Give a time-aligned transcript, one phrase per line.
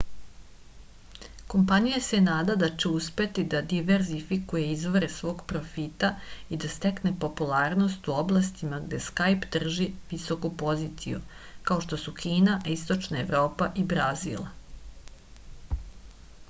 [1.53, 6.09] kompanija se nada da će uspeti da diverzifikuje izvore svog profita
[6.57, 11.21] i da stekne popularnost u oblastima gde skajp drži visoku poziciju
[11.71, 14.43] kao što su kina istočna evropa i brazil